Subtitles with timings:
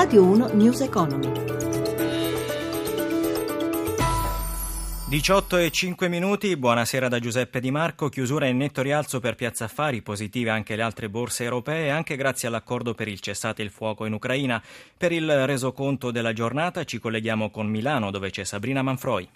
[0.00, 1.28] Radio 1 News Economy.
[5.08, 9.64] 18 e 5 minuti, buonasera da Giuseppe Di Marco, chiusura in netto rialzo per Piazza
[9.64, 14.04] Affari, positive anche le altre borse europee, anche grazie all'accordo per il cessate il fuoco
[14.04, 14.62] in Ucraina.
[14.96, 19.28] Per il resoconto della giornata ci colleghiamo con Milano dove c'è Sabrina Manfroi.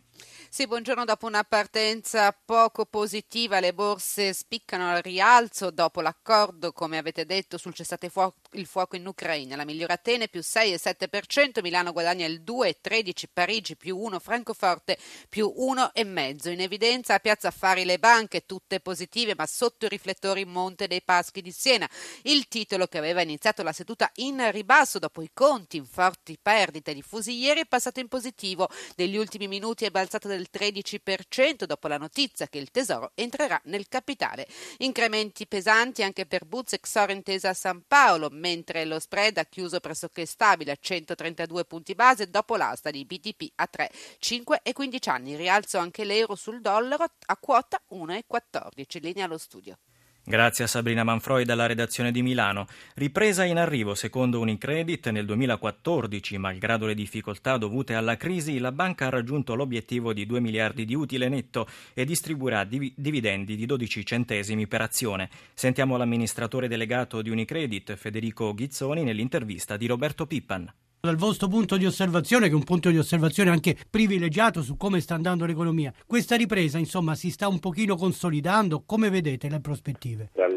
[0.54, 1.06] Sì, buongiorno.
[1.06, 7.56] Dopo una partenza poco positiva, le borse spiccano al rialzo dopo l'accordo, come avete detto,
[7.56, 9.56] sul cessate fuoco, il fuoco in Ucraina.
[9.56, 14.98] La migliore Atene più 6,7%, Milano guadagna il 2,13%, Parigi più 1%, Francoforte
[15.30, 16.50] più 1,5%.
[16.50, 21.00] In evidenza a Piazza Affari le banche, tutte positive, ma sotto i riflettori Monte dei
[21.00, 21.88] Paschi di Siena.
[22.24, 26.93] Il titolo che aveva iniziato la seduta in ribasso dopo i conti in forti perdite
[26.93, 28.68] diffusi ieri è passato in positivo.
[28.96, 33.60] Negli ultimi minuti è balzato del del 13% dopo la notizia che il Tesoro entrerà
[33.64, 34.46] nel capitale.
[34.78, 39.78] Incrementi pesanti anche per Buzz e Xor Intesa San Paolo, mentre lo spread ha chiuso
[39.78, 45.08] pressoché stabile a 132 punti base dopo l'asta di BTP a 3, 5 e 15
[45.08, 45.36] anni.
[45.36, 49.00] Rialzo anche l'euro sul dollaro a quota 1,14.
[49.00, 49.78] Linea allo studio.
[50.24, 52.68] Grazie a Sabrina Manfroi dalla redazione di Milano.
[52.94, 59.06] Ripresa in arrivo secondo Unicredit nel 2014, malgrado le difficoltà dovute alla crisi, la banca
[59.06, 64.06] ha raggiunto l'obiettivo di 2 miliardi di utile netto e distribuirà div- dividendi di 12
[64.06, 65.28] centesimi per azione.
[65.54, 70.72] Sentiamo l'amministratore delegato di Unicredit, Federico Ghizzoni, nell'intervista di Roberto Pippan
[71.05, 75.00] dal vostro punto di osservazione, che è un punto di osservazione anche privilegiato su come
[75.00, 80.30] sta andando l'economia, questa ripresa insomma si sta un pochino consolidando, come vedete le prospettive?
[80.33, 80.52] Dall'ultimo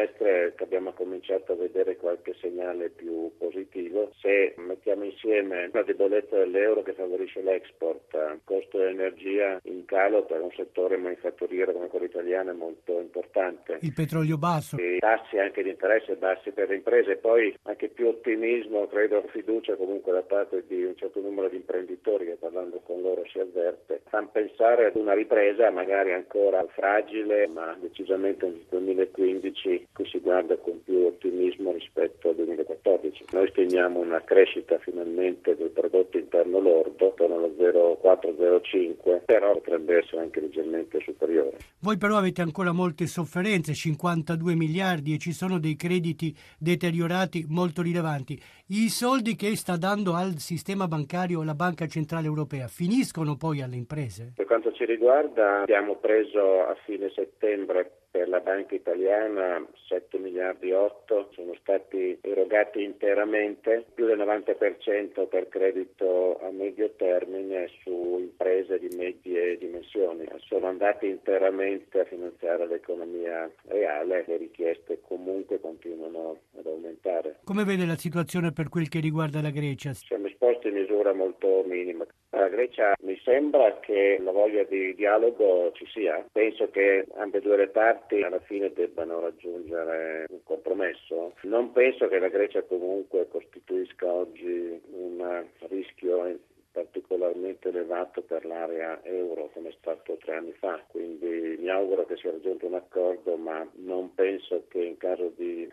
[0.00, 4.12] trimestre abbiamo cominciato a vedere qualche segnale più positivo.
[4.20, 10.50] Se mettiamo insieme la debolezza dell'euro che favorisce l'export, costo dell'energia in calo per un
[10.56, 13.78] settore manifatturiero come quello italiano è molto importante.
[13.80, 14.76] Il petrolio basso.
[14.76, 19.76] I tassi anche di interesse bassi per le imprese, poi anche più ottimismo, credo, fiducia
[19.76, 24.02] comunque da parte di un certo numero di imprenditori che parlando con loro si avverte,
[24.08, 30.56] fanno pensare ad una ripresa magari ancora fragile, ma decisamente nel 2015 qui si guarda
[30.56, 33.24] con più ottimismo rispetto al 2014.
[33.32, 40.22] Noi stimiamo una crescita finalmente del prodotto interno lordo attorno allo 0,4-0,5, però potrebbe essere
[40.22, 41.56] anche leggermente superiore.
[41.80, 47.82] Voi però avete ancora molte sofferenze, 52 miliardi e ci sono dei crediti deteriorati molto
[47.82, 48.40] rilevanti.
[48.68, 53.76] I soldi che sta dando al sistema bancario la Banca Centrale Europea finiscono poi alle
[53.76, 54.32] imprese?
[54.36, 60.70] Per quanto ci riguarda abbiamo preso a fine settembre per la banca italiana 7 miliardi
[60.70, 68.16] e 8 sono stati erogati interamente, più del 90% per credito a medio termine su
[68.18, 70.26] imprese di medie dimensioni.
[70.38, 77.40] Sono andati interamente a finanziare l'economia reale, le richieste comunque continuano ad aumentare.
[77.44, 79.92] Come vede la situazione per quel che riguarda la Grecia?
[79.92, 82.06] Siamo esposti in misura molto minima.
[82.30, 86.24] La Grecia mi sembra che la voglia di dialogo ci sia.
[86.32, 91.34] Penso che ambedue le parti alla fine debbano raggiungere un compromesso.
[91.42, 96.38] Non penso che la Grecia comunque costituisca oggi un rischio
[96.72, 102.16] particolarmente elevato per l'area euro come è stato tre anni fa, quindi mi auguro che
[102.16, 105.66] sia raggiunto un accordo ma non penso che in caso di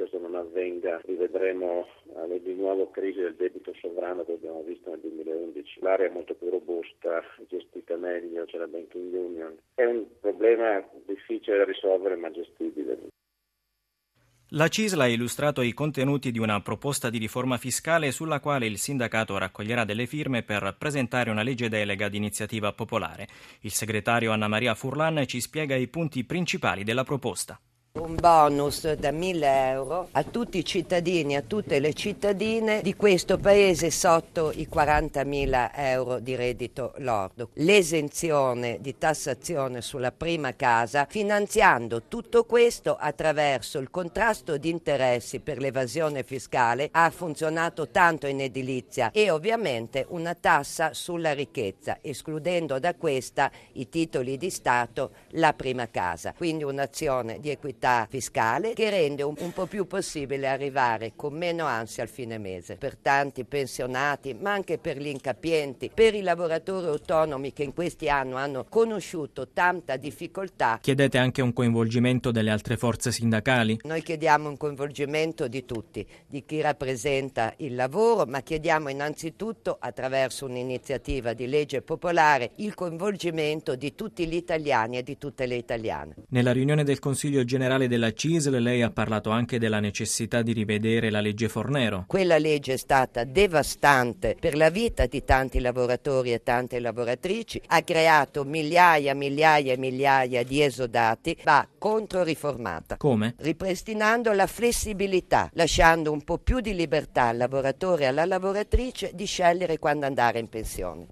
[0.87, 1.85] avvenga rivedremo
[2.29, 5.79] eh, di nuovo crisi del debito sovrano che abbiamo visto nel 2011.
[5.81, 9.57] L'area è molto più robusta, gestita meglio, c'è la banking union.
[9.75, 12.97] È un problema difficile da risolvere ma gestibile.
[14.51, 18.77] La CISL ha illustrato i contenuti di una proposta di riforma fiscale sulla quale il
[18.77, 23.27] sindacato raccoglierà delle firme per presentare una legge delega di iniziativa popolare.
[23.61, 27.59] Il segretario Anna Maria Furlan ci spiega i punti principali della proposta
[27.97, 33.37] un bonus da 1000 euro a tutti i cittadini, a tutte le cittadine di questo
[33.37, 37.49] paese sotto i 40.000 euro di reddito lordo.
[37.53, 45.57] L'esenzione di tassazione sulla prima casa, finanziando tutto questo attraverso il contrasto di interessi per
[45.57, 52.93] l'evasione fiscale, ha funzionato tanto in edilizia e ovviamente una tassa sulla ricchezza, escludendo da
[52.95, 56.33] questa i titoli di Stato, la prima casa.
[56.37, 61.65] Quindi un'azione di equità fiscale che rende un, un po' più possibile arrivare con meno
[61.65, 66.87] ansia al fine mese per tanti pensionati, ma anche per gli incapienti, per i lavoratori
[66.87, 70.79] autonomi che in questi anni hanno conosciuto tanta difficoltà.
[70.81, 73.79] Chiedete anche un coinvolgimento delle altre forze sindacali?
[73.83, 80.45] Noi chiediamo un coinvolgimento di tutti, di chi rappresenta il lavoro, ma chiediamo innanzitutto attraverso
[80.45, 86.15] un'iniziativa di legge popolare il coinvolgimento di tutti gli italiani e di tutte le italiane.
[86.29, 90.53] Nella riunione del Consiglio generale generale della CISL lei ha parlato anche della necessità di
[90.53, 92.05] rivedere la legge Fornero.
[92.07, 97.81] Quella legge è stata devastante per la vita di tanti lavoratori e tante lavoratrici, ha
[97.81, 102.95] creato migliaia, migliaia e migliaia di esodati, va controriformata.
[102.95, 103.35] Come?
[103.37, 109.25] Ripristinando la flessibilità, lasciando un po' più di libertà al lavoratore e alla lavoratrice di
[109.25, 111.07] scegliere quando andare in pensione.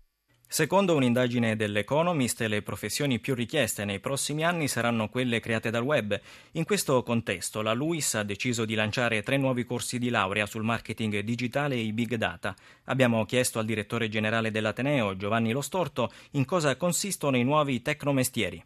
[0.55, 6.17] Secondo un'indagine dell'Economist, le professioni più richieste nei prossimi anni saranno quelle create dal web.
[6.53, 10.63] In questo contesto, la LUIS ha deciso di lanciare tre nuovi corsi di laurea sul
[10.63, 12.55] marketing digitale e i big data.
[12.85, 18.63] Abbiamo chiesto al direttore generale dell'Ateneo, Giovanni Lostorto, in cosa consistono i nuovi tecnomestieri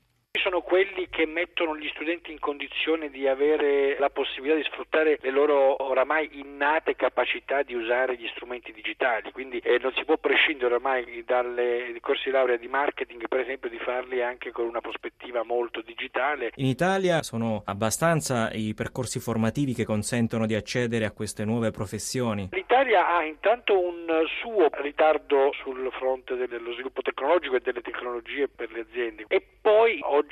[0.49, 5.29] sono quelli che mettono gli studenti in condizione di avere la possibilità di sfruttare le
[5.29, 10.73] loro oramai innate capacità di usare gli strumenti digitali, quindi eh, non si può prescindere
[10.73, 15.43] ormai dalle corsi di laurea di marketing, per esempio, di farli anche con una prospettiva
[15.43, 16.51] molto digitale.
[16.55, 22.49] In Italia sono abbastanza i percorsi formativi che consentono di accedere a queste nuove professioni.
[22.53, 24.07] L'Italia ha intanto un
[24.41, 29.48] suo ritardo sul fronte dello sviluppo tecnologico e delle tecnologie per le aziende e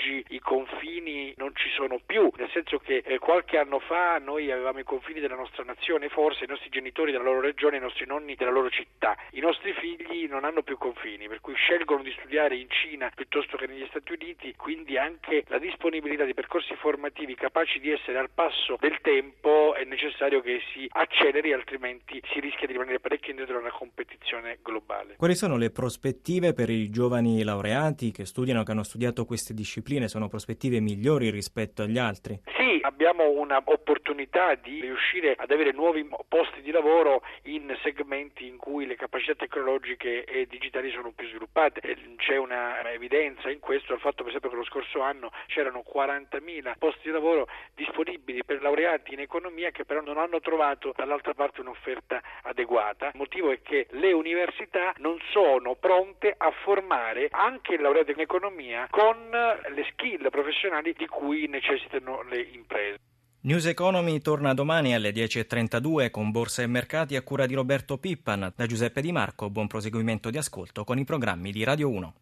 [0.07, 4.49] oggi i confini non ci sono più, nel senso che eh, qualche anno fa noi
[4.51, 8.05] avevamo i confini della nostra nazione, forse i nostri genitori della loro regione, i nostri
[8.05, 9.17] nonni della loro città.
[9.31, 13.57] I nostri figli non hanno più confini, per cui scelgono di studiare in Cina piuttosto
[13.57, 18.29] che negli Stati Uniti, quindi anche la disponibilità di percorsi formativi capaci di essere al
[18.33, 23.57] passo del tempo è necessario che si acceleri, altrimenti si rischia di rimanere parecchio indietro
[23.57, 25.15] nella competizione globale.
[25.17, 30.07] Quali sono le prospettive per i giovani laureati che studiano, che hanno studiato queste discipline?
[30.07, 32.36] Sono prospettive migliori rispetto agli altri?
[32.55, 38.85] Sì, abbiamo un'opportunità di riuscire ad avere nuovi posti di lavoro in segmenti in cui
[38.85, 41.81] le capacità tecnologiche e digitali sono più sviluppate.
[42.17, 46.73] C'è una evidenza in questo, il fatto per esempio che lo scorso anno c'erano 40.000
[46.77, 51.61] posti di lavoro disponibili per laureati in economia che però non hanno trovato dall'altra parte
[51.61, 53.07] un'offerta adeguata.
[53.07, 58.19] Il motivo è che le università non sono pronte a formare anche il laureato in
[58.19, 62.99] economia con le skill professionali di cui necessitano le imprese.
[63.41, 68.51] News Economy torna domani alle 10.32 con Borsa e Mercati a cura di Roberto Pippan.
[68.55, 72.13] Da Giuseppe Di Marco, buon proseguimento di ascolto con i programmi di Radio 1.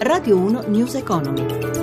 [0.00, 1.81] Radio 1 News Economy.